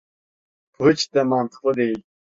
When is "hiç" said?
0.91-1.13